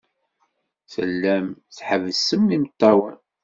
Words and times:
Tellam 0.93 1.45
tḥebbsem 1.75 2.43
imeṭṭawen. 2.55 3.17